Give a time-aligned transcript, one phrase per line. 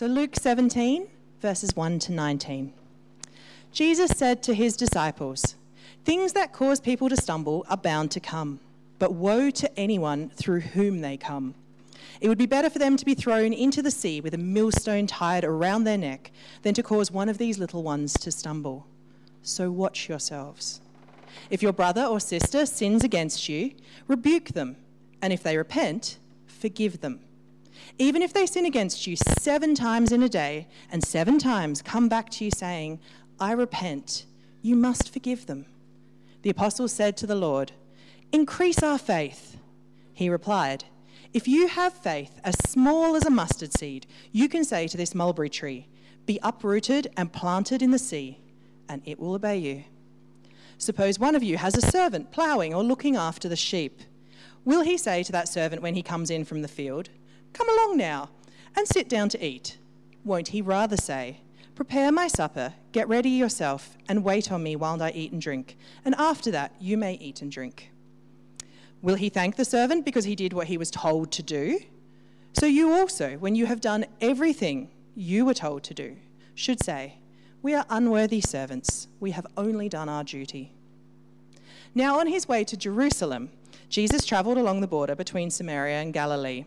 [0.00, 1.08] So, Luke 17,
[1.42, 2.72] verses 1 to 19.
[3.70, 5.56] Jesus said to his disciples,
[6.06, 8.60] Things that cause people to stumble are bound to come,
[8.98, 11.54] but woe to anyone through whom they come.
[12.22, 15.06] It would be better for them to be thrown into the sea with a millstone
[15.06, 16.30] tied around their neck
[16.62, 18.86] than to cause one of these little ones to stumble.
[19.42, 20.80] So watch yourselves.
[21.50, 23.72] If your brother or sister sins against you,
[24.08, 24.76] rebuke them,
[25.20, 27.20] and if they repent, forgive them.
[27.98, 32.08] Even if they sin against you seven times in a day, and seven times come
[32.08, 32.98] back to you saying,
[33.38, 34.26] I repent,
[34.62, 35.66] you must forgive them.
[36.42, 37.72] The apostles said to the Lord,
[38.32, 39.56] Increase our faith.
[40.12, 40.84] He replied,
[41.32, 45.14] If you have faith as small as a mustard seed, you can say to this
[45.14, 45.88] mulberry tree,
[46.26, 48.38] Be uprooted and planted in the sea,
[48.88, 49.84] and it will obey you.
[50.78, 54.00] Suppose one of you has a servant ploughing or looking after the sheep.
[54.64, 57.10] Will he say to that servant when he comes in from the field,
[57.52, 58.30] Come along now
[58.76, 59.78] and sit down to eat?
[60.24, 61.40] Won't he rather say,
[61.74, 65.78] Prepare my supper, get ready yourself, and wait on me while I eat and drink,
[66.04, 67.90] and after that you may eat and drink?
[69.02, 71.80] Will he thank the servant because he did what he was told to do?
[72.52, 76.16] So you also, when you have done everything you were told to do,
[76.54, 77.14] should say,
[77.62, 80.74] We are unworthy servants, we have only done our duty.
[81.94, 83.50] Now, on his way to Jerusalem,
[83.88, 86.66] Jesus travelled along the border between Samaria and Galilee.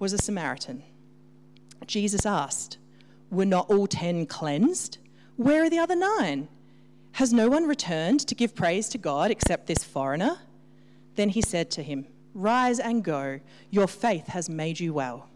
[0.00, 0.82] was a Samaritan.
[1.86, 2.78] Jesus asked,
[3.30, 4.98] Were not all ten cleansed?
[5.36, 6.48] Where are the other nine?
[7.12, 10.38] Has no one returned to give praise to God except this foreigner?
[11.14, 13.40] Then he said to him, Rise and go.
[13.70, 15.29] Your faith has made you well.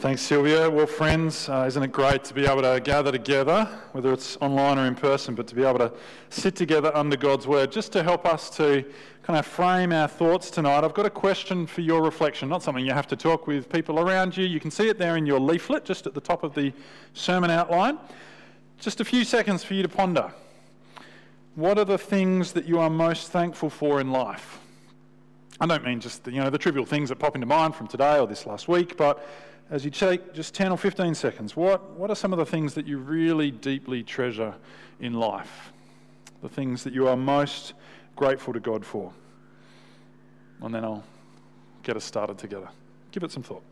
[0.00, 0.70] Thanks, Sylvia.
[0.70, 4.78] Well, friends, uh, isn't it great to be able to gather together, whether it's online
[4.78, 5.92] or in person, but to be able to
[6.30, 8.82] sit together under God's Word, just to help us to
[9.22, 10.84] kind of frame our thoughts tonight?
[10.84, 14.00] I've got a question for your reflection, not something you have to talk with people
[14.00, 14.46] around you.
[14.46, 16.72] You can see it there in your leaflet, just at the top of the
[17.12, 17.98] sermon outline.
[18.78, 20.32] Just a few seconds for you to ponder.
[21.56, 24.60] What are the things that you are most thankful for in life?
[25.60, 27.86] I don't mean just the, you know the trivial things that pop into mind from
[27.86, 29.28] today or this last week, but
[29.70, 32.74] as you take just 10 or 15 seconds, what, what are some of the things
[32.74, 34.54] that you really deeply treasure
[34.98, 35.72] in life?
[36.42, 37.74] The things that you are most
[38.16, 39.12] grateful to God for?
[40.60, 41.04] And then I'll
[41.84, 42.68] get us started together.
[43.12, 43.62] Give it some thought.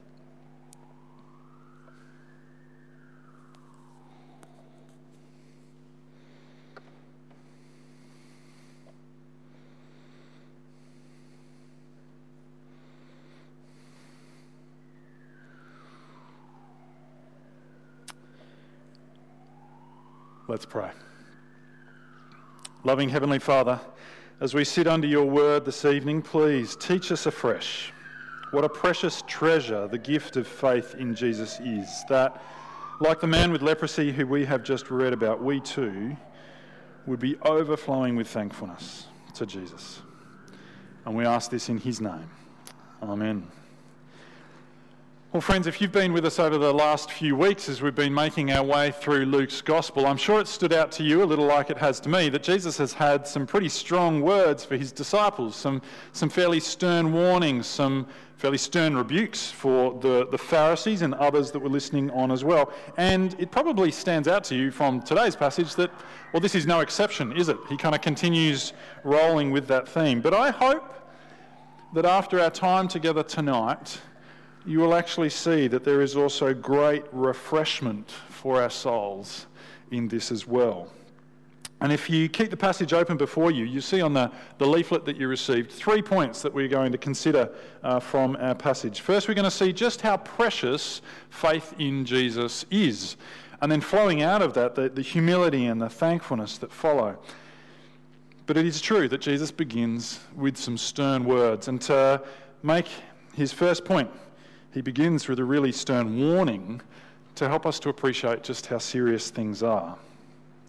[20.48, 20.90] Let's pray.
[22.82, 23.78] Loving Heavenly Father,
[24.40, 27.92] as we sit under your word this evening, please teach us afresh
[28.50, 32.02] what a precious treasure the gift of faith in Jesus is.
[32.08, 32.42] That,
[32.98, 36.16] like the man with leprosy who we have just read about, we too
[37.04, 40.00] would be overflowing with thankfulness to Jesus.
[41.04, 42.30] And we ask this in his name.
[43.02, 43.46] Amen.
[45.30, 48.14] Well, friends, if you've been with us over the last few weeks as we've been
[48.14, 51.44] making our way through Luke's gospel, I'm sure it stood out to you a little
[51.44, 54.90] like it has to me that Jesus has had some pretty strong words for his
[54.90, 55.82] disciples, some,
[56.14, 58.06] some fairly stern warnings, some
[58.38, 62.72] fairly stern rebukes for the, the Pharisees and others that were listening on as well.
[62.96, 65.90] And it probably stands out to you from today's passage that,
[66.32, 67.58] well, this is no exception, is it?
[67.68, 68.72] He kind of continues
[69.04, 70.22] rolling with that theme.
[70.22, 70.94] But I hope
[71.92, 74.00] that after our time together tonight,
[74.66, 79.46] you will actually see that there is also great refreshment for our souls
[79.90, 80.88] in this as well.
[81.80, 85.04] And if you keep the passage open before you, you see on the, the leaflet
[85.04, 87.50] that you received three points that we're going to consider
[87.84, 89.00] uh, from our passage.
[89.00, 93.16] First, we're going to see just how precious faith in Jesus is.
[93.60, 97.16] And then, flowing out of that, the, the humility and the thankfulness that follow.
[98.46, 101.68] But it is true that Jesus begins with some stern words.
[101.68, 102.22] And to
[102.62, 102.88] make
[103.34, 104.10] his first point,
[104.78, 106.80] he begins with a really stern warning
[107.34, 109.98] to help us to appreciate just how serious things are.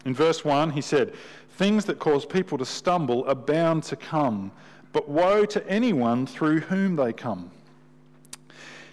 [0.04, 1.14] In verse 1, he said,
[1.50, 4.50] Things that cause people to stumble are bound to come,
[4.92, 7.52] but woe to anyone through whom they come.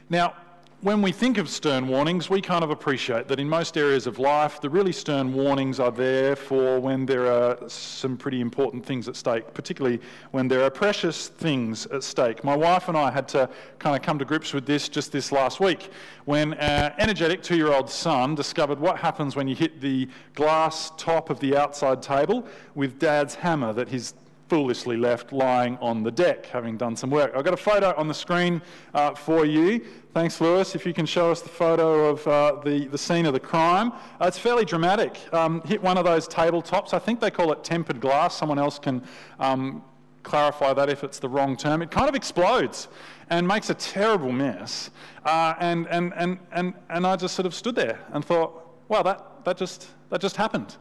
[0.07, 0.35] Now,
[0.81, 4.19] when we think of stern warnings, we kind of appreciate that in most areas of
[4.19, 9.07] life, the really stern warnings are there for when there are some pretty important things
[9.07, 9.99] at stake, particularly
[10.31, 12.43] when there are precious things at stake.
[12.43, 15.31] My wife and I had to kind of come to grips with this just this
[15.31, 15.89] last week
[16.25, 20.91] when our energetic two year old son discovered what happens when you hit the glass
[20.95, 22.45] top of the outside table
[22.75, 24.13] with dad's hammer that his
[24.47, 27.33] foolishly left lying on the deck, having done some work.
[27.35, 28.61] I've got a photo on the screen
[28.93, 29.85] uh, for you.
[30.13, 30.73] Thanks, Lewis.
[30.73, 33.91] If you can show us the photo of uh, the, the scene of the crime.
[33.91, 35.19] Uh, it's fairly dramatic.
[35.33, 36.93] Um, hit one of those tabletops.
[36.93, 38.35] I think they call it tempered glass.
[38.35, 39.03] Someone else can
[39.39, 39.83] um,
[40.23, 41.81] clarify that if it's the wrong term.
[41.81, 42.87] It kind of explodes
[43.29, 44.89] and makes a terrible mess.
[45.25, 49.03] Uh, and, and, and, and, and I just sort of stood there and thought, wow,
[49.03, 50.77] that, that, just, that just happened.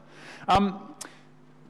[0.48, 0.94] Um,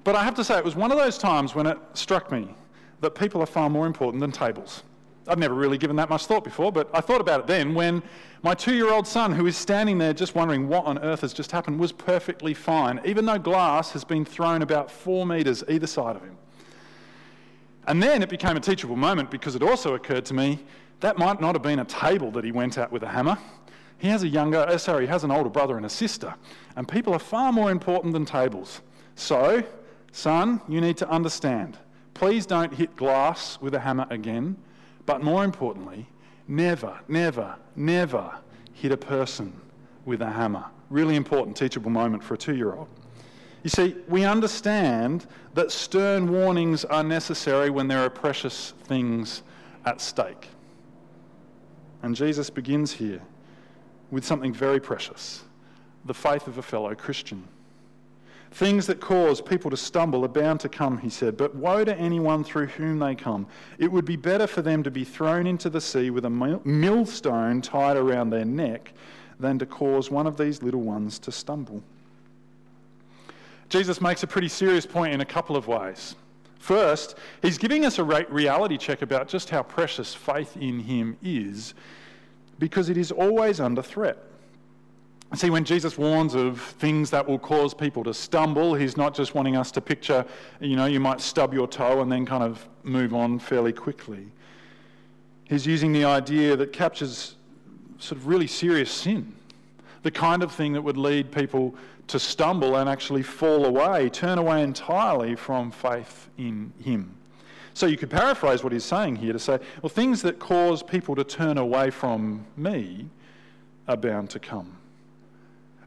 [0.06, 2.54] but I have to say, it was one of those times when it struck me
[3.00, 4.84] that people are far more important than tables.
[5.26, 8.04] I've never really given that much thought before, but I thought about it then when
[8.44, 11.32] my two year old son, who is standing there just wondering what on earth has
[11.34, 15.88] just happened, was perfectly fine, even though glass has been thrown about four metres either
[15.88, 16.36] side of him.
[17.88, 20.60] And then it became a teachable moment because it also occurred to me
[21.00, 23.36] that might not have been a table that he went at with a hammer.
[23.98, 26.32] He has a younger, uh, sorry, he has an older brother and a sister,
[26.76, 28.82] and people are far more important than tables.
[29.16, 29.64] So
[30.16, 31.76] Son, you need to understand.
[32.14, 34.56] Please don't hit glass with a hammer again.
[35.04, 36.08] But more importantly,
[36.48, 38.34] never, never, never
[38.72, 39.52] hit a person
[40.06, 40.64] with a hammer.
[40.88, 42.88] Really important teachable moment for a two year old.
[43.62, 49.42] You see, we understand that stern warnings are necessary when there are precious things
[49.84, 50.48] at stake.
[52.02, 53.20] And Jesus begins here
[54.10, 55.44] with something very precious
[56.06, 57.46] the faith of a fellow Christian.
[58.52, 61.94] Things that cause people to stumble are bound to come, he said, but woe to
[61.96, 63.46] anyone through whom they come.
[63.78, 67.60] It would be better for them to be thrown into the sea with a millstone
[67.60, 68.94] tied around their neck
[69.38, 71.82] than to cause one of these little ones to stumble.
[73.68, 76.14] Jesus makes a pretty serious point in a couple of ways.
[76.58, 81.74] First, he's giving us a reality check about just how precious faith in him is
[82.58, 84.18] because it is always under threat.
[85.34, 89.34] See, when Jesus warns of things that will cause people to stumble, he's not just
[89.34, 90.24] wanting us to picture,
[90.60, 94.28] you know, you might stub your toe and then kind of move on fairly quickly.
[95.44, 97.34] He's using the idea that captures
[97.98, 99.34] sort of really serious sin,
[100.04, 101.74] the kind of thing that would lead people
[102.06, 107.14] to stumble and actually fall away, turn away entirely from faith in him.
[107.74, 111.14] So you could paraphrase what he's saying here to say, well, things that cause people
[111.16, 113.08] to turn away from me
[113.88, 114.78] are bound to come.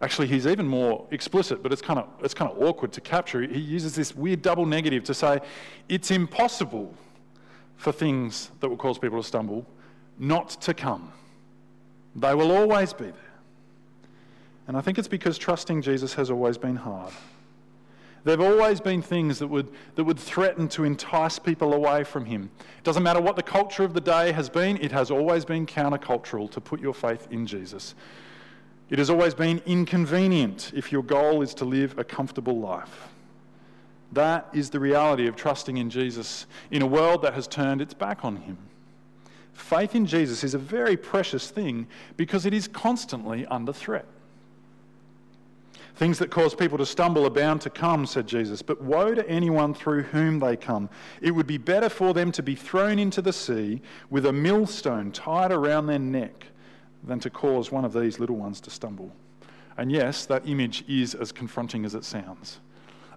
[0.02, 3.42] Actually, he's even more explicit, but it's kind of, it's kind of awkward to capture.
[3.42, 5.42] He uses this weird double negative to say
[5.90, 6.94] it's impossible
[7.76, 9.66] for things that will cause people to stumble
[10.18, 11.12] not to come.
[12.16, 13.14] They will always be there.
[14.68, 17.12] And I think it's because trusting Jesus has always been hard.
[18.26, 22.26] There have always been things that would, that would threaten to entice people away from
[22.26, 22.52] him.
[22.78, 25.66] It doesn't matter what the culture of the day has been, it has always been
[25.66, 27.96] countercultural to put your faith in Jesus.
[28.90, 33.10] It has always been inconvenient if your goal is to live a comfortable life.
[34.12, 37.94] That is the reality of trusting in Jesus in a world that has turned its
[37.94, 38.58] back on him.
[39.54, 41.86] Faith in Jesus is a very precious thing
[42.18, 44.06] because it is constantly under threat.
[45.96, 49.30] Things that cause people to stumble are bound to come, said Jesus, but woe to
[49.30, 50.90] anyone through whom they come.
[51.22, 55.12] It would be better for them to be thrown into the sea with a millstone
[55.12, 56.48] tied around their neck
[57.04, 59.12] than to cause one of these little ones to stumble.
[59.78, 62.60] And yes, that image is as confronting as it sounds.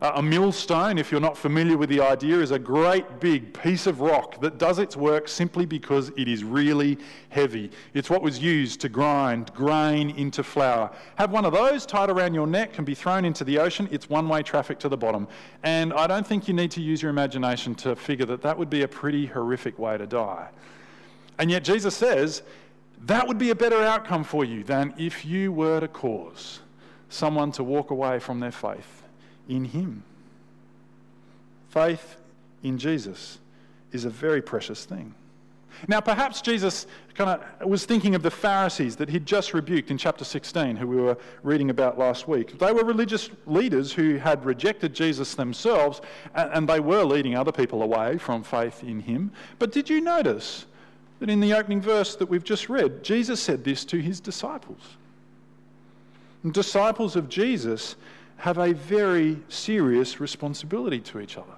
[0.02, 3.86] Uh, a millstone, if you're not familiar with the idea, is a great big piece
[3.86, 6.98] of rock that does its work simply because it is really
[7.28, 7.70] heavy.
[7.94, 10.90] It's what was used to grind grain into flour.
[11.14, 13.88] Have one of those tied around your neck and be thrown into the ocean.
[13.92, 15.28] It's one way traffic to the bottom.
[15.62, 18.70] And I don't think you need to use your imagination to figure that that would
[18.70, 20.48] be a pretty horrific way to die.
[21.38, 22.42] And yet Jesus says
[23.06, 26.60] that would be a better outcome for you than if you were to cause
[27.08, 29.02] someone to walk away from their faith
[29.48, 30.02] in Him.
[31.70, 32.16] Faith
[32.62, 33.38] in Jesus
[33.92, 35.14] is a very precious thing.
[35.88, 39.98] Now, perhaps Jesus kind of was thinking of the Pharisees that he'd just rebuked in
[39.98, 42.58] chapter 16, who we were reading about last week.
[42.58, 46.00] They were religious leaders who had rejected Jesus themselves,
[46.34, 49.32] and they were leading other people away from faith in him.
[49.58, 50.66] But did you notice
[51.22, 54.80] that in the opening verse that we've just read, Jesus said this to his disciples.
[56.42, 57.94] And disciples of Jesus
[58.38, 61.54] have a very serious responsibility to each other.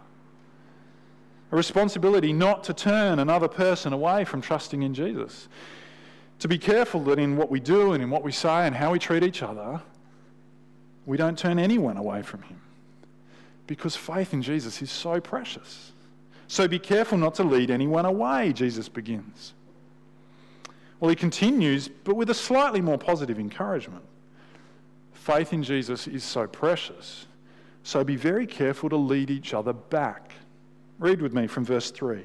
[1.51, 5.49] A responsibility not to turn another person away from trusting in Jesus.
[6.41, 8.93] To be careful that in what we do and in what we say and how
[8.93, 9.81] we treat each other,
[11.07, 12.61] we don't turn anyone away from Him.
[13.67, 15.93] Because faith in Jesus is so precious.
[16.47, 19.55] So be careful not to lead anyone away, Jesus begins.
[21.01, 24.05] Well, he continues, but with a slightly more positive encouragement.
[25.13, 27.27] Faith in Jesus is so precious,
[27.83, 30.33] so be very careful to lead each other back.
[30.99, 32.25] Read with me from verse 3.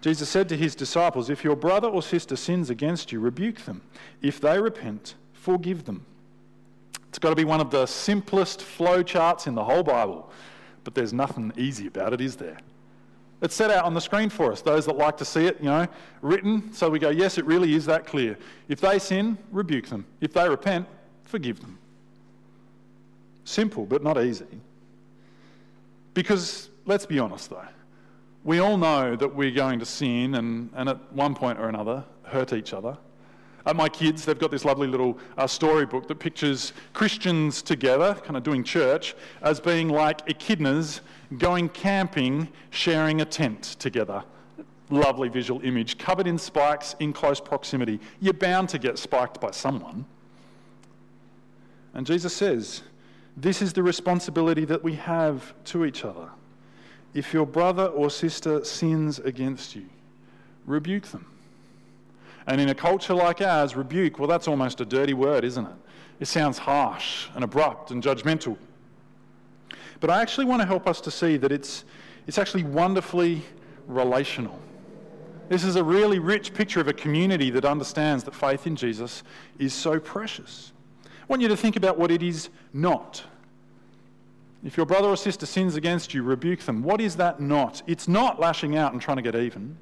[0.00, 3.82] Jesus said to his disciples, If your brother or sister sins against you, rebuke them.
[4.22, 6.04] If they repent, forgive them.
[7.08, 10.30] It's got to be one of the simplest flow charts in the whole Bible,
[10.84, 12.58] but there's nothing easy about it, is there?
[13.40, 15.66] It's set out on the screen for us, those that like to see it, you
[15.66, 15.86] know,
[16.22, 18.36] written, so we go, yes, it really is that clear.
[18.68, 20.04] If they sin, rebuke them.
[20.20, 20.88] If they repent,
[21.24, 21.78] forgive them.
[23.44, 24.46] Simple, but not easy.
[26.14, 27.68] Because, let's be honest though,
[28.42, 32.04] we all know that we're going to sin and, and at one point or another
[32.24, 32.96] hurt each other.
[33.68, 38.34] Uh, my kids, they've got this lovely little uh, storybook that pictures Christians together, kind
[38.34, 41.00] of doing church, as being like echidnas
[41.36, 44.24] going camping, sharing a tent together.
[44.88, 48.00] Lovely visual image, covered in spikes in close proximity.
[48.20, 50.06] You're bound to get spiked by someone.
[51.92, 52.80] And Jesus says,
[53.36, 56.30] This is the responsibility that we have to each other.
[57.12, 59.84] If your brother or sister sins against you,
[60.64, 61.26] rebuke them.
[62.48, 65.72] And in a culture like ours, rebuke, well, that's almost a dirty word, isn't it?
[66.18, 68.56] It sounds harsh and abrupt and judgmental.
[70.00, 71.84] But I actually want to help us to see that it's,
[72.26, 73.42] it's actually wonderfully
[73.86, 74.58] relational.
[75.50, 79.22] This is a really rich picture of a community that understands that faith in Jesus
[79.58, 80.72] is so precious.
[81.04, 83.22] I want you to think about what it is not.
[84.64, 86.82] If your brother or sister sins against you, rebuke them.
[86.82, 87.82] What is that not?
[87.86, 89.76] It's not lashing out and trying to get even.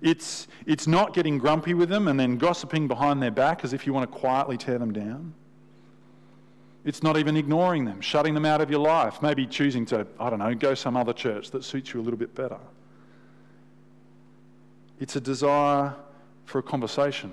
[0.00, 3.86] It's, it's not getting grumpy with them and then gossiping behind their back as if
[3.86, 5.34] you want to quietly tear them down.
[6.84, 10.30] It's not even ignoring them, shutting them out of your life, maybe choosing to, I
[10.30, 12.58] don't know, go some other church that suits you a little bit better.
[15.00, 15.94] It's a desire
[16.44, 17.32] for a conversation.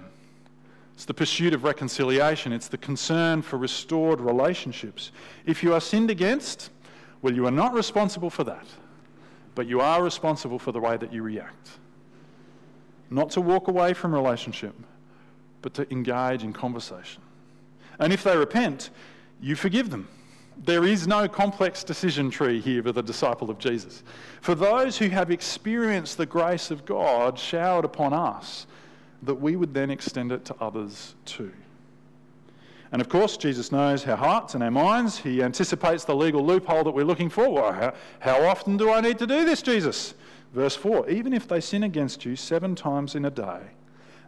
[0.93, 2.53] It's the pursuit of reconciliation.
[2.53, 5.11] It's the concern for restored relationships.
[5.45, 6.69] If you are sinned against,
[7.21, 8.65] well, you are not responsible for that,
[9.55, 11.69] but you are responsible for the way that you react.
[13.09, 14.75] Not to walk away from relationship,
[15.61, 17.21] but to engage in conversation.
[17.99, 18.89] And if they repent,
[19.41, 20.07] you forgive them.
[20.63, 24.03] There is no complex decision tree here for the disciple of Jesus.
[24.41, 28.65] For those who have experienced the grace of God showered upon us,
[29.23, 31.51] that we would then extend it to others too.
[32.91, 35.17] And of course, Jesus knows our hearts and our minds.
[35.17, 37.49] He anticipates the legal loophole that we're looking for.
[37.49, 40.13] Well, how, how often do I need to do this, Jesus?
[40.55, 43.59] Verse 4 Even if they sin against you seven times in a day,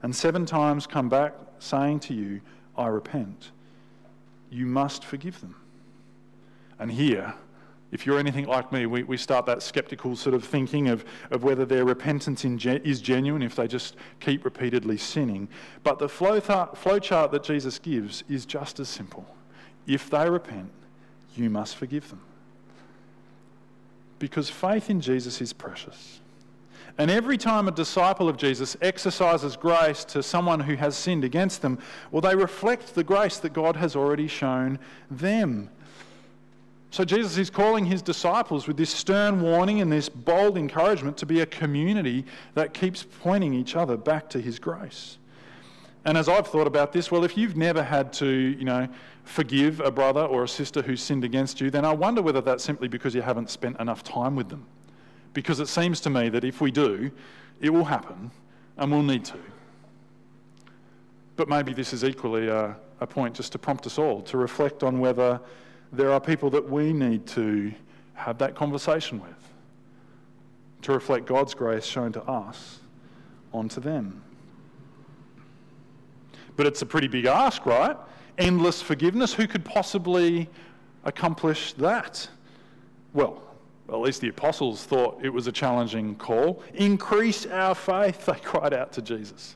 [0.03, 2.41] and seven times come back saying to you,
[2.77, 3.51] I repent
[4.49, 5.55] you must forgive them.
[6.79, 7.33] And here,
[7.91, 11.43] if you're anything like me, we, we start that skeptical sort of thinking of, of
[11.43, 15.47] whether their repentance gen- is genuine if they just keep repeatedly sinning.
[15.83, 19.25] But the flow, th- flow chart that Jesus gives is just as simple.
[19.85, 20.71] If they repent,
[21.35, 22.21] you must forgive them.
[24.19, 26.19] Because faith in Jesus is precious.
[26.97, 31.61] And every time a disciple of Jesus exercises grace to someone who has sinned against
[31.61, 31.77] them,
[32.11, 34.79] well, they reflect the grace that God has already shown
[35.11, 35.69] them.
[36.89, 41.25] So Jesus is calling his disciples with this stern warning and this bold encouragement to
[41.25, 45.17] be a community that keeps pointing each other back to his grace.
[46.05, 48.87] And as I've thought about this, well, if you've never had to, you know,
[49.23, 52.63] forgive a brother or a sister who sinned against you, then I wonder whether that's
[52.63, 54.65] simply because you haven't spent enough time with them
[55.33, 57.11] because it seems to me that if we do,
[57.61, 58.31] it will happen
[58.77, 59.37] and we'll need to.
[61.35, 64.81] But maybe this is equally a, a point just to prompt us all to reflect
[64.81, 65.39] on whether
[65.91, 67.71] there are people that we need to
[68.15, 69.51] have that conversation with,
[70.81, 72.79] to reflect God's grace shown to us
[73.53, 74.23] onto them.
[76.57, 77.95] But it's a pretty big ask, right?
[78.37, 79.33] Endless forgiveness.
[79.33, 80.49] Who could possibly
[81.05, 82.27] accomplish that?
[83.13, 83.41] Well,
[83.89, 86.61] at least the apostles thought it was a challenging call.
[86.73, 89.55] Increase our faith, they cried out to Jesus.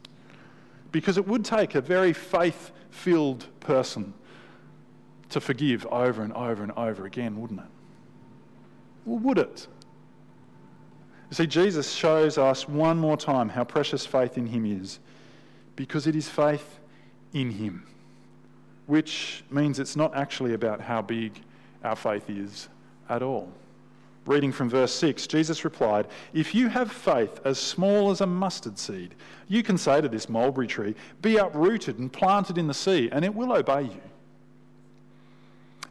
[0.91, 4.13] Because it would take a very faith filled person
[5.29, 7.65] to forgive over and over and over again, wouldn't it?
[9.05, 9.67] Well, would it?
[11.29, 14.99] You see, Jesus shows us one more time how precious faith in Him is
[15.77, 16.80] because it is faith
[17.33, 17.85] in Him,
[18.87, 21.33] which means it's not actually about how big
[21.83, 22.69] our faith is
[23.09, 23.51] at all.
[24.25, 28.77] Reading from verse 6, Jesus replied, If you have faith as small as a mustard
[28.77, 29.15] seed,
[29.47, 33.25] you can say to this mulberry tree, Be uprooted and planted in the sea, and
[33.25, 34.01] it will obey you.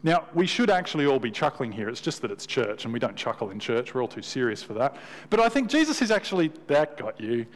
[0.03, 1.87] Now, we should actually all be chuckling here.
[1.87, 3.93] It's just that it's church, and we don't chuckle in church.
[3.93, 4.95] We're all too serious for that.
[5.29, 7.47] But I think Jesus is actually, that got you in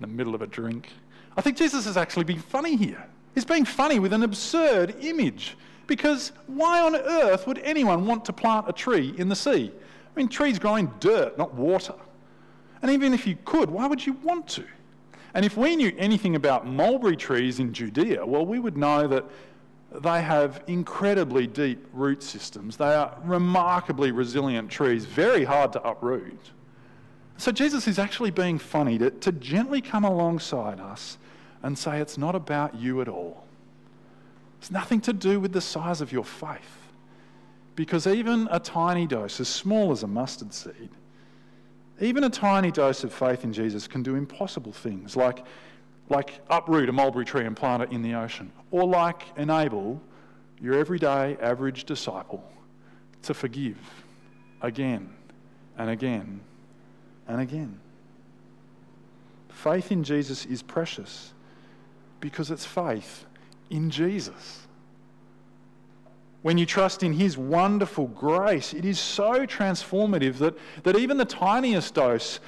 [0.00, 0.88] the middle of a drink.
[1.36, 3.04] I think Jesus is actually being funny here.
[3.34, 5.56] He's being funny with an absurd image.
[5.86, 9.72] Because why on earth would anyone want to plant a tree in the sea?
[9.74, 11.94] I mean, trees grow in dirt, not water.
[12.80, 14.64] And even if you could, why would you want to?
[15.34, 19.24] And if we knew anything about mulberry trees in Judea, well, we would know that
[19.92, 22.76] they have incredibly deep root systems.
[22.76, 26.50] They are remarkably resilient trees, very hard to uproot.
[27.36, 31.18] So Jesus is actually being funny to, to gently come alongside us
[31.62, 33.44] and say, It's not about you at all.
[34.58, 36.90] It's nothing to do with the size of your faith.
[37.76, 40.90] Because even a tiny dose, as small as a mustard seed,
[42.00, 45.44] even a tiny dose of faith in Jesus can do impossible things like,
[46.08, 50.00] like uproot a mulberry tree and plant it in the ocean, or like enable
[50.60, 52.44] your everyday average disciple
[53.22, 53.78] to forgive
[54.62, 55.10] again
[55.78, 56.40] and again
[57.28, 57.78] and again.
[59.48, 61.32] Faith in Jesus is precious
[62.20, 63.24] because it's faith
[63.70, 64.66] in Jesus.
[66.42, 71.24] When you trust in His wonderful grace, it is so transformative that, that even the
[71.24, 72.40] tiniest dose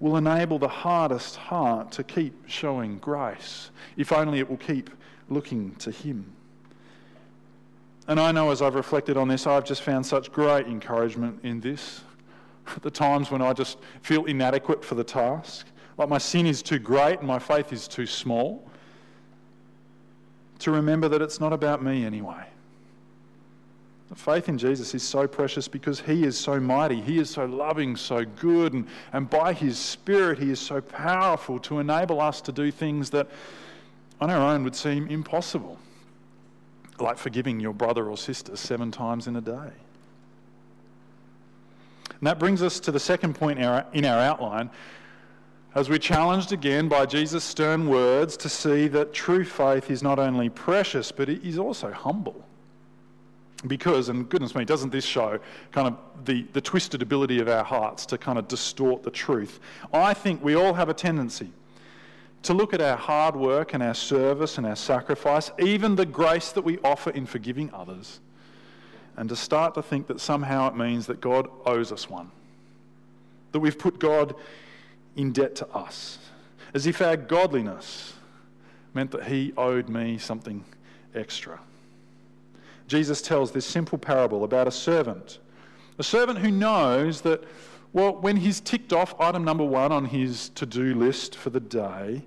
[0.00, 4.90] will enable the hardest heart to keep showing grace, if only it will keep
[5.28, 6.32] looking to Him.
[8.06, 11.60] And I know as I've reflected on this, I've just found such great encouragement in
[11.60, 12.02] this.
[12.82, 15.66] The times when I just feel inadequate for the task,
[15.96, 18.67] like my sin is too great and my faith is too small,
[20.60, 22.44] to remember that it's not about me anyway.
[24.08, 27.44] The faith in Jesus is so precious because He is so mighty, He is so
[27.44, 32.40] loving, so good, and, and by His Spirit, He is so powerful to enable us
[32.42, 33.28] to do things that
[34.20, 35.78] on our own would seem impossible,
[36.98, 39.70] like forgiving your brother or sister seven times in a day.
[42.18, 44.70] And that brings us to the second point in our, in our outline,
[45.78, 50.18] as we're challenged again by Jesus' stern words to see that true faith is not
[50.18, 52.44] only precious, but it is also humble.
[53.64, 55.38] Because, and goodness me, doesn't this show
[55.70, 59.60] kind of the, the twisted ability of our hearts to kind of distort the truth?
[59.92, 61.52] I think we all have a tendency
[62.42, 66.50] to look at our hard work and our service and our sacrifice, even the grace
[66.50, 68.18] that we offer in forgiving others,
[69.16, 72.32] and to start to think that somehow it means that God owes us one.
[73.52, 74.34] That we've put God
[75.18, 76.18] in debt to us,
[76.72, 78.14] as if our godliness
[78.94, 80.64] meant that He owed me something
[81.14, 81.58] extra.
[82.86, 85.40] Jesus tells this simple parable about a servant.
[85.98, 87.42] A servant who knows that,
[87.92, 91.60] well, when he's ticked off item number one on his to do list for the
[91.60, 92.22] day,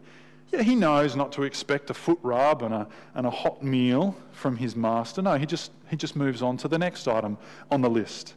[0.51, 4.15] yeah, he knows not to expect a foot rub and a, and a hot meal
[4.34, 5.21] from his master.
[5.21, 7.38] No, he just, he just moves on to the next item
[7.71, 8.36] on the list.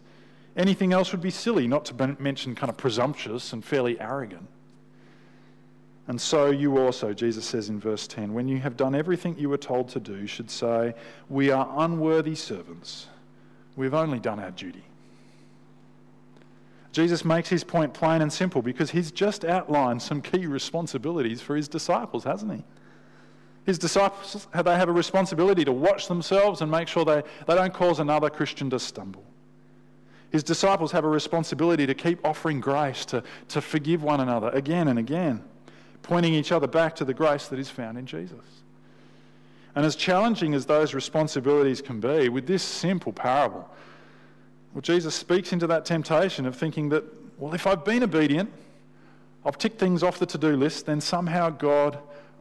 [0.56, 4.48] Anything else would be silly, not to mention kind of presumptuous and fairly arrogant.
[6.06, 9.48] And so you also, Jesus says in verse 10, when you have done everything you
[9.48, 10.94] were told to do, should say,
[11.28, 13.06] We are unworthy servants.
[13.74, 14.84] We've only done our duty.
[16.92, 21.56] Jesus makes his point plain and simple because he's just outlined some key responsibilities for
[21.56, 22.64] his disciples, hasn't he?
[23.66, 27.74] His disciples, they have a responsibility to watch themselves and make sure they, they don't
[27.74, 29.24] cause another Christian to stumble.
[30.35, 34.88] His disciples have a responsibility to keep offering grace, to, to forgive one another again
[34.88, 35.44] and again
[36.03, 38.44] pointing each other back to the grace that is found in Jesus.
[39.77, 43.68] And as challenging as those responsibilities can be, with this simple parable,
[44.75, 47.05] well, Jesus speaks into that temptation of thinking that,
[47.38, 48.53] well, if I've been obedient,
[49.47, 51.97] I've ticked things off the to do list, then somehow God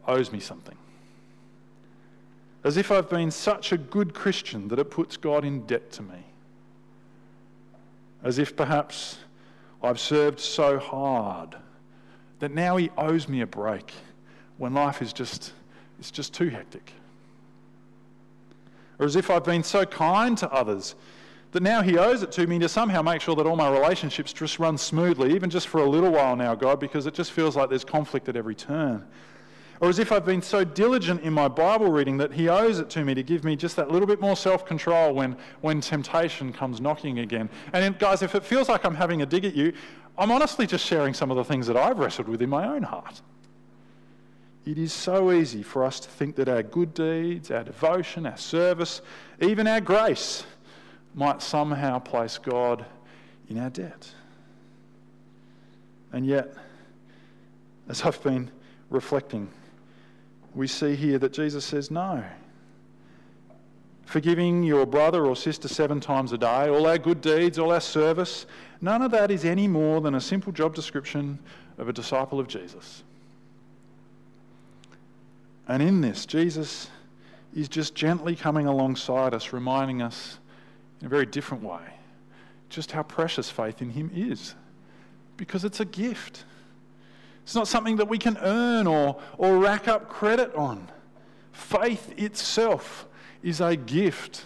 [0.08, 0.78] owes me something.
[2.64, 6.02] As if I've been such a good Christian that it puts God in debt to
[6.02, 6.33] me.
[8.24, 9.18] As if perhaps
[9.82, 11.56] I've served so hard
[12.40, 13.94] that now he owes me a break
[14.58, 15.52] when life is just,
[16.00, 16.94] it's just too hectic.
[19.00, 20.96] Or as if I've been so kind to others
[21.52, 24.34] that now he owes it to me to somehow make sure that all my relationships
[24.34, 27.56] just run smoothly, even just for a little while now, God, because it just feels
[27.56, 29.06] like there's conflict at every turn.
[29.82, 32.90] Or as if I've been so diligent in my Bible reading that he owes it
[32.92, 36.54] to me to give me just that little bit more self control when, when temptation
[36.54, 37.50] comes knocking again.
[37.74, 39.74] And guys, if it feels like I'm having a dig at you,
[40.18, 42.84] I'm honestly just sharing some of the things that I've wrestled with in my own
[42.84, 43.22] heart.
[44.66, 48.38] It is so easy for us to think that our good deeds, our devotion, our
[48.38, 49.02] service,
[49.42, 50.46] even our grace
[51.14, 52.86] might somehow place God
[53.50, 54.10] in our debt.
[56.14, 56.54] And yet,
[57.90, 58.52] as I've been
[58.90, 59.50] reflecting,
[60.56, 62.24] we see here that Jesus says no.
[64.06, 67.82] Forgiving your brother or sister seven times a day, all our good deeds, all our
[67.82, 68.46] service,
[68.82, 71.40] none of that is any more than a simple job description
[71.78, 73.04] of a disciple of Jesus.
[75.68, 76.90] And in this, Jesus
[77.56, 80.38] is just gently coming alongside us, reminding us
[81.00, 81.82] in a very different way
[82.74, 84.56] just how precious faith in Him is.
[85.38, 86.44] Because it's a gift.
[87.44, 90.88] It's not something that we can earn or, or rack up credit on.
[91.52, 93.06] Faith itself
[93.44, 94.46] is a gift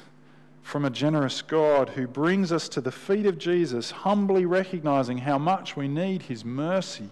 [0.63, 5.37] from a generous God who brings us to the feet of Jesus, humbly recognizing how
[5.37, 7.09] much we need His mercy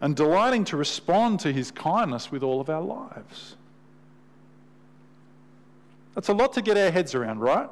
[0.00, 3.56] and delighting to respond to His kindness with all of our lives.
[6.14, 7.68] That's a lot to get our heads around, right?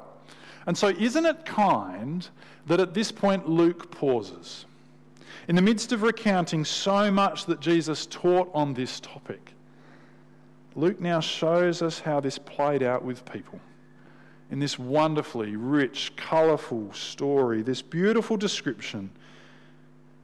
[0.65, 2.27] And so, isn't it kind
[2.67, 4.65] that at this point Luke pauses?
[5.47, 9.53] In the midst of recounting so much that Jesus taught on this topic,
[10.75, 13.59] Luke now shows us how this played out with people.
[14.51, 19.09] In this wonderfully rich, colourful story, this beautiful description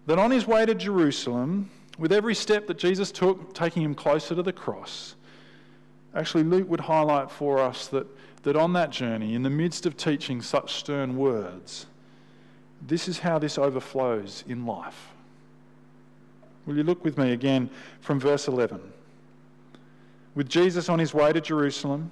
[0.06, 1.69] that on his way to Jerusalem,
[2.00, 5.15] with every step that Jesus took, taking him closer to the cross,
[6.15, 8.08] actually, Luke would highlight for us that,
[8.43, 11.86] that on that journey, in the midst of teaching such stern words,
[12.82, 15.10] this is how this overflows in life.
[16.65, 17.70] Will you look with me again
[18.02, 18.80] from verse 11?
[20.36, 22.12] With Jesus on his way to Jerusalem,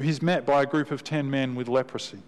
[0.00, 2.20] he's met by a group of 10 men with leprosy,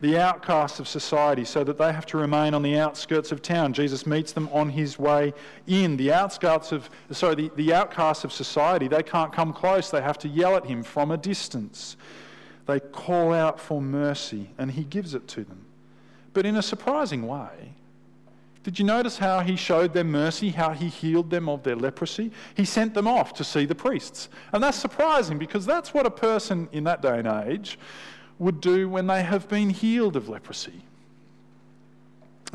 [0.00, 3.72] the outcasts of society, so that they have to remain on the outskirts of town.
[3.72, 5.32] Jesus meets them on his way
[5.66, 5.96] in.
[5.96, 9.90] The outskirts of, sorry, the, the outcasts of society, they can't come close.
[9.90, 11.96] They have to yell at him from a distance.
[12.66, 15.64] They call out for mercy, and he gives it to them
[16.34, 17.72] but in a surprising way.
[18.64, 22.32] Did you notice how he showed them mercy, how he healed them of their leprosy?
[22.54, 24.30] He sent them off to see the priests.
[24.52, 27.78] And that's surprising because that's what a person in that day and age
[28.38, 30.82] would do when they have been healed of leprosy.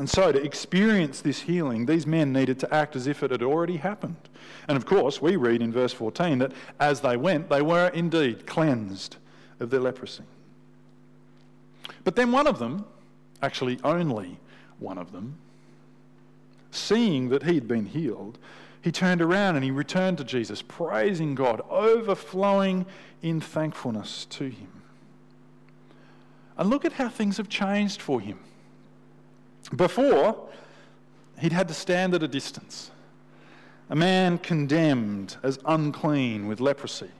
[0.00, 3.42] And so, to experience this healing, these men needed to act as if it had
[3.42, 4.16] already happened.
[4.66, 8.46] And of course, we read in verse 14 that as they went, they were indeed
[8.46, 9.16] cleansed
[9.60, 10.24] of their leprosy.
[12.02, 12.86] But then one of them,
[13.42, 14.38] actually only
[14.78, 15.36] one of them,
[16.70, 18.38] seeing that he'd been healed,
[18.82, 22.86] he turned around and he returned to Jesus, praising God, overflowing
[23.22, 24.68] in thankfulness to him.
[26.56, 28.38] And look at how things have changed for him.
[29.74, 30.48] Before,
[31.38, 32.90] he'd had to stand at a distance,
[33.88, 37.10] a man condemned as unclean with leprosy.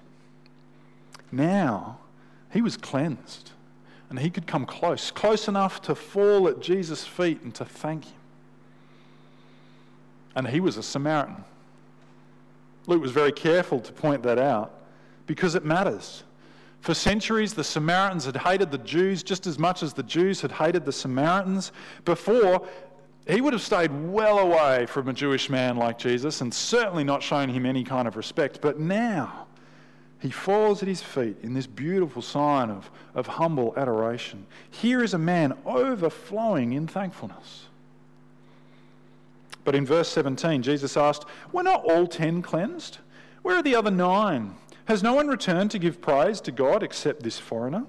[1.30, 1.98] Now,
[2.52, 3.52] he was cleansed
[4.11, 8.05] and he could come close, close enough to fall at Jesus' feet and to thank
[8.05, 8.12] him.
[10.35, 11.44] And he was a Samaritan.
[12.87, 14.73] Luke was very careful to point that out
[15.27, 16.25] because it matters.
[16.81, 20.51] For centuries, the Samaritans had hated the Jews just as much as the Jews had
[20.51, 21.73] hated the Samaritans.
[22.05, 22.66] Before,
[23.29, 27.23] he would have stayed well away from a Jewish man like Jesus and certainly not
[27.23, 28.61] shown him any kind of respect.
[28.61, 29.46] But now,
[30.20, 34.46] he falls at his feet in this beautiful sign of, of humble adoration.
[34.70, 37.66] Here is a man overflowing in thankfulness.
[39.64, 42.98] But in verse 17, Jesus asked, Were not all ten cleansed?
[43.42, 44.56] Where are the other nine?
[44.85, 47.87] Has no one returned to give praise to God except this foreigner?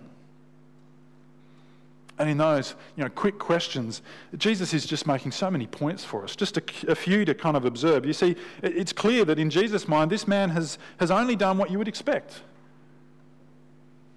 [2.22, 4.04] And in those you know, quick questions,
[4.38, 7.58] Jesus is just making so many points for us, just a, a, few to kind
[7.58, 8.06] of observe.
[8.06, 11.72] You see, it's clear that in Jesus' mind, this man has, has only done what
[11.72, 12.42] you would expect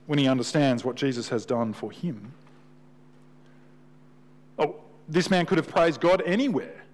[0.04, 2.34] when he understands what Jesus has done for him.
[4.58, 4.76] Oh,
[5.08, 6.84] this man could have praised God anywhere.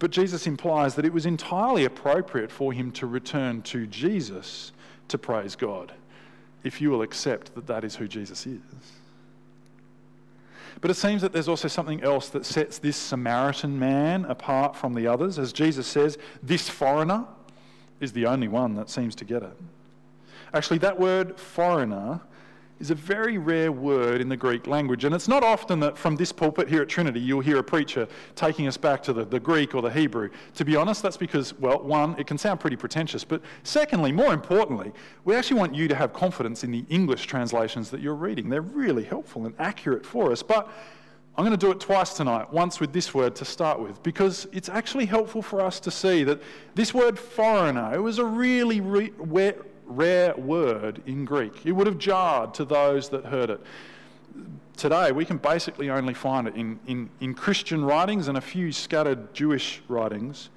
[0.00, 4.72] But Jesus implies that it was entirely appropriate for him to return to Jesus
[5.08, 5.94] to praise God,
[6.62, 8.60] if you will accept that that is who Jesus is.
[10.80, 14.94] But it seems that there's also something else that sets this Samaritan man apart from
[14.94, 15.38] the others.
[15.38, 17.24] As Jesus says, this foreigner
[18.00, 19.56] is the only one that seems to get it.
[20.52, 22.20] Actually, that word foreigner
[22.80, 25.04] is a very rare word in the Greek language.
[25.04, 28.08] And it's not often that from this pulpit here at Trinity you'll hear a preacher
[28.34, 30.30] taking us back to the, the Greek or the Hebrew.
[30.54, 33.22] To be honest, that's because, well, one, it can sound pretty pretentious.
[33.24, 34.92] But secondly, more importantly,
[35.24, 38.48] we actually want you to have confidence in the English translations that you're reading.
[38.48, 40.42] They're really helpful and accurate for us.
[40.42, 40.68] But
[41.36, 44.46] I'm going to do it twice tonight, once with this word to start with, because
[44.52, 46.40] it's actually helpful for us to see that
[46.76, 49.12] this word foreigner, was a really re-
[49.86, 51.64] rare word in Greek.
[51.64, 53.60] It would have jarred to those that heard it.
[54.76, 58.72] today we can basically only find it in, in, in Christian writings and a few
[58.72, 60.50] scattered Jewish writings,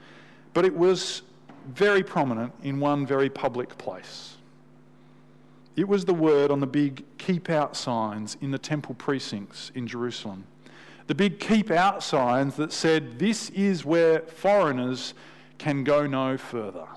[0.53, 1.21] but it was
[1.67, 4.37] very prominent in one very public place.
[5.75, 9.85] It was the word on the big keep out signs in the temple precincts in
[9.85, 10.45] Jerusalem.
[11.05, 15.13] The big keep out signs that said, This is where foreigners
[15.57, 16.87] can go no further.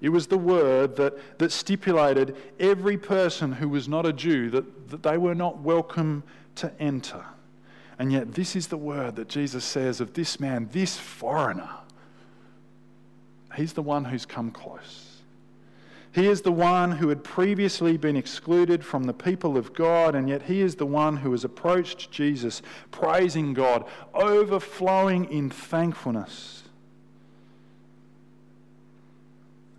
[0.00, 4.90] It was the word that, that stipulated every person who was not a Jew that,
[4.90, 6.22] that they were not welcome
[6.56, 7.24] to enter.
[7.98, 11.70] And yet, this is the word that Jesus says of this man, this foreigner.
[13.56, 15.14] He's the one who's come close.
[16.12, 20.28] He is the one who had previously been excluded from the people of God, and
[20.28, 26.63] yet he is the one who has approached Jesus, praising God, overflowing in thankfulness.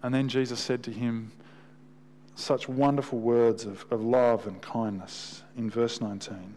[0.05, 1.31] And then Jesus said to him
[2.35, 6.53] such wonderful words of, of love and kindness in verse 19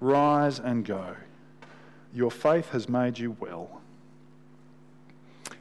[0.00, 1.16] Rise and go.
[2.14, 3.82] Your faith has made you well.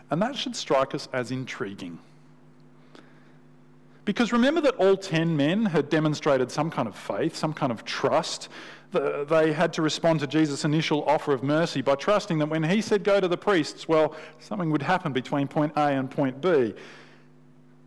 [0.10, 2.00] And that should strike us as intriguing.
[4.06, 7.84] Because remember that all 10 men had demonstrated some kind of faith, some kind of
[7.84, 8.50] trust.
[8.91, 12.82] They had to respond to Jesus' initial offer of mercy by trusting that when he
[12.82, 16.76] said go to the priests, well, something would happen between point A and point B.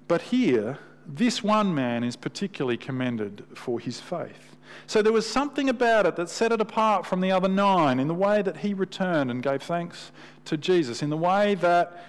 [0.09, 4.57] But here, this one man is particularly commended for his faith.
[4.87, 8.09] So there was something about it that set it apart from the other nine in
[8.09, 10.12] the way that he returned and gave thanks
[10.46, 12.04] to Jesus, in the way that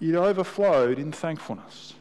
[0.00, 1.94] it overflowed in thankfulness.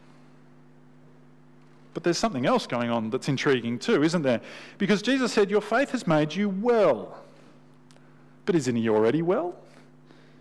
[1.93, 4.41] But there's something else going on that's intriguing too, isn't there?
[4.77, 7.23] Because Jesus said, Your faith has made you well.
[8.45, 9.55] But isn't he already well?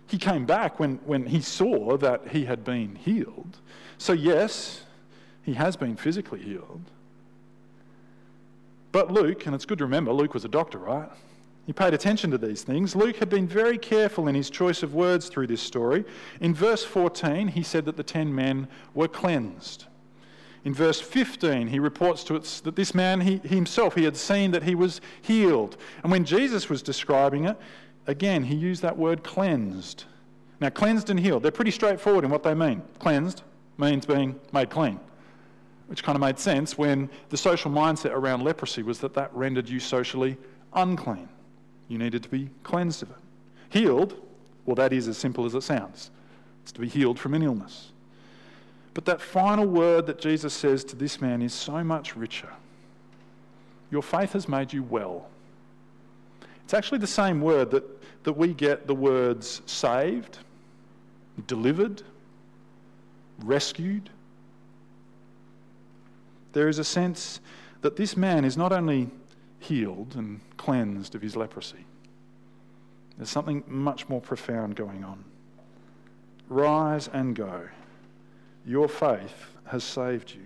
[0.07, 3.57] He came back when, when he saw that he had been healed.
[3.97, 4.83] So, yes,
[5.43, 6.81] he has been physically healed.
[8.91, 11.09] But Luke, and it's good to remember, Luke was a doctor, right?
[11.65, 12.95] He paid attention to these things.
[12.95, 16.03] Luke had been very careful in his choice of words through this story.
[16.41, 19.85] In verse 14, he said that the ten men were cleansed.
[20.65, 24.51] In verse 15, he reports to us that this man, he, himself, he had seen
[24.51, 25.77] that he was healed.
[26.03, 27.57] And when Jesus was describing it,
[28.07, 30.05] again, he used that word cleansed.
[30.61, 32.81] Now, cleansed and healed, they're pretty straightforward in what they mean.
[32.99, 33.43] Cleansed
[33.77, 34.99] means being made clean,
[35.87, 39.67] which kind of made sense when the social mindset around leprosy was that that rendered
[39.67, 40.37] you socially
[40.73, 41.27] unclean.
[41.89, 43.17] You needed to be cleansed of it.
[43.69, 44.15] Healed,
[44.65, 46.11] well, that is as simple as it sounds.
[46.61, 47.92] It's to be healed from an illness.
[48.93, 52.49] But that final word that Jesus says to this man is so much richer.
[53.89, 55.27] Your faith has made you well.
[56.63, 57.83] It's actually the same word that,
[58.23, 60.39] that we get the words saved,
[61.47, 62.03] delivered,
[63.43, 64.09] rescued.
[66.53, 67.39] There is a sense
[67.81, 69.09] that this man is not only
[69.59, 71.85] healed and cleansed of his leprosy,
[73.17, 75.23] there's something much more profound going on.
[76.49, 77.67] Rise and go.
[78.65, 80.41] Your faith has saved you.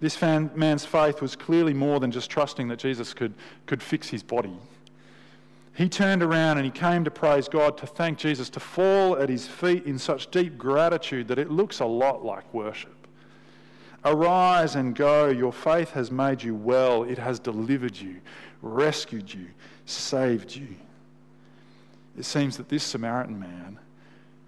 [0.00, 3.34] This fan, man's faith was clearly more than just trusting that Jesus could,
[3.66, 4.56] could fix his body.
[5.74, 9.28] He turned around and he came to praise God, to thank Jesus, to fall at
[9.28, 12.94] his feet in such deep gratitude that it looks a lot like worship.
[14.04, 15.28] Arise and go.
[15.28, 17.02] Your faith has made you well.
[17.02, 18.16] It has delivered you,
[18.62, 19.46] rescued you,
[19.84, 20.68] saved you.
[22.18, 23.78] It seems that this Samaritan man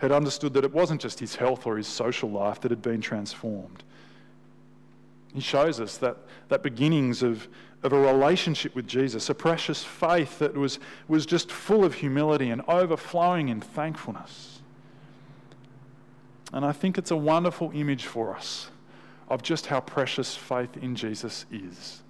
[0.03, 3.01] had understood that it wasn't just his health or his social life that had been
[3.01, 3.85] transformed.
[5.33, 6.17] He shows us that,
[6.49, 7.47] that beginnings of,
[7.85, 12.51] of a relationship with Jesus, a precious faith that was, was just full of humility
[12.51, 14.61] and overflowing in thankfulness.
[16.53, 18.71] And I think it's a wonderful image for us
[19.29, 22.03] of just how precious faith in Jesus is.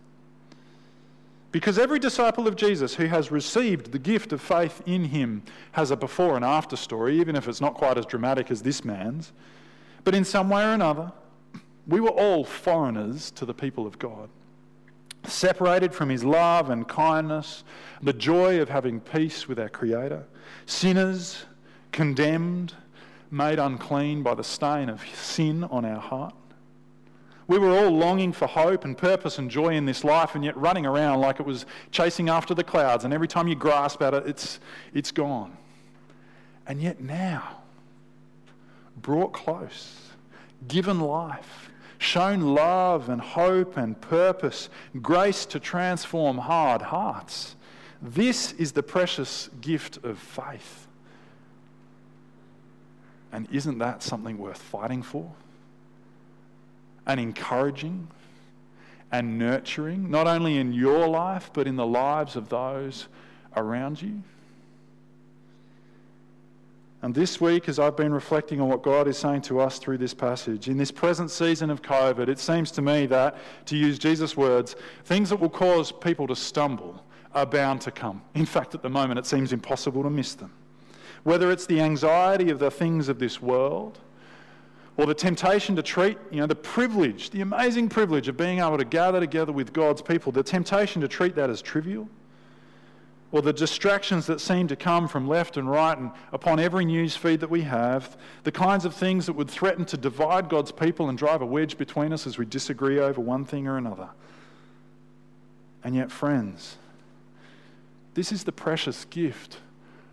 [1.52, 5.90] Because every disciple of Jesus who has received the gift of faith in him has
[5.90, 9.32] a before and after story, even if it's not quite as dramatic as this man's.
[10.02, 11.12] But in some way or another,
[11.86, 14.30] we were all foreigners to the people of God,
[15.24, 17.64] separated from his love and kindness,
[18.02, 20.24] the joy of having peace with our Creator,
[20.64, 21.44] sinners,
[21.92, 22.74] condemned,
[23.30, 26.34] made unclean by the stain of sin on our heart.
[27.46, 30.56] We were all longing for hope and purpose and joy in this life, and yet
[30.56, 34.14] running around like it was chasing after the clouds, and every time you grasp at
[34.14, 34.60] it, it's,
[34.94, 35.56] it's gone.
[36.66, 37.62] And yet now,
[38.96, 39.98] brought close,
[40.68, 44.68] given life, shown love and hope and purpose,
[45.00, 47.56] grace to transform hard hearts.
[48.00, 50.86] This is the precious gift of faith.
[53.32, 55.32] And isn't that something worth fighting for?
[57.06, 58.08] And encouraging
[59.10, 63.08] and nurturing, not only in your life, but in the lives of those
[63.56, 64.22] around you?
[67.02, 69.98] And this week, as I've been reflecting on what God is saying to us through
[69.98, 73.36] this passage, in this present season of COVID, it seems to me that,
[73.66, 78.22] to use Jesus' words, things that will cause people to stumble are bound to come.
[78.34, 80.52] In fact, at the moment, it seems impossible to miss them.
[81.24, 83.98] Whether it's the anxiety of the things of this world,
[84.96, 88.76] or the temptation to treat, you know, the privilege, the amazing privilege of being able
[88.76, 92.08] to gather together with God's people, the temptation to treat that as trivial
[93.32, 97.16] or the distractions that seem to come from left and right and upon every news
[97.16, 101.08] feed that we have, the kinds of things that would threaten to divide God's people
[101.08, 104.10] and drive a wedge between us as we disagree over one thing or another.
[105.82, 106.76] And yet, friends,
[108.12, 109.56] this is the precious gift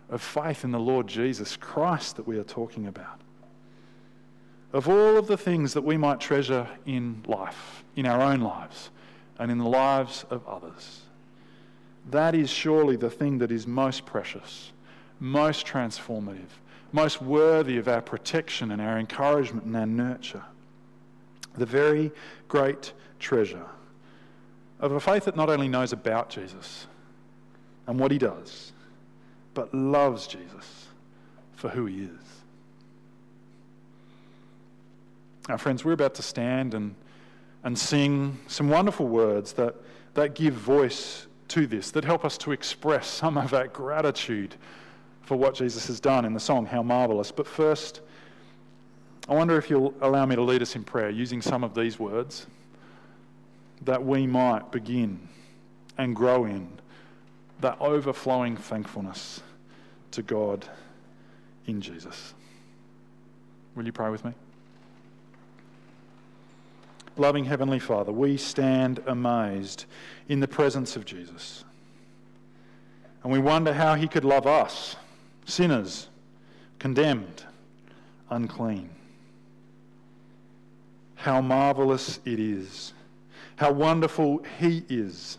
[0.08, 3.20] of faith in the Lord Jesus Christ that we are talking about.
[4.72, 8.90] Of all of the things that we might treasure in life, in our own lives,
[9.38, 11.02] and in the lives of others
[12.08, 14.72] that is surely the thing that is most precious,
[15.18, 16.48] most transformative,
[16.92, 20.42] most worthy of our protection and our encouragement and our nurture.
[21.56, 22.10] The very
[22.48, 23.66] great treasure
[24.80, 26.86] of a faith that not only knows about Jesus
[27.86, 28.72] and what he does,
[29.52, 30.86] but loves Jesus
[31.52, 32.39] for who he is.
[35.50, 36.94] Now, friends, we're about to stand and,
[37.64, 39.74] and sing some wonderful words that,
[40.14, 44.54] that give voice to this, that help us to express some of that gratitude
[45.22, 47.32] for what Jesus has done in the song, How Marvelous.
[47.32, 48.00] But first,
[49.28, 51.98] I wonder if you'll allow me to lead us in prayer using some of these
[51.98, 52.46] words
[53.82, 55.18] that we might begin
[55.98, 56.68] and grow in
[57.60, 59.42] that overflowing thankfulness
[60.12, 60.64] to God
[61.66, 62.34] in Jesus.
[63.74, 64.32] Will you pray with me?
[67.16, 69.84] Loving Heavenly Father, we stand amazed
[70.28, 71.64] in the presence of Jesus.
[73.22, 74.96] And we wonder how he could love us,
[75.44, 76.08] sinners,
[76.78, 77.44] condemned,
[78.30, 78.90] unclean.
[81.16, 82.94] How marvelous it is.
[83.56, 85.36] How wonderful he is.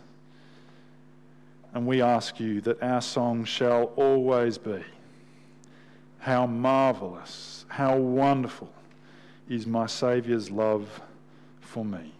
[1.74, 4.84] And we ask you that our song shall always be
[6.20, 8.70] How marvelous, how wonderful
[9.48, 11.00] is my Saviour's love
[11.72, 12.12] for me.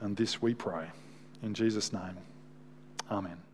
[0.00, 0.86] And this we pray.
[1.42, 2.16] In Jesus' name,
[3.10, 3.49] amen.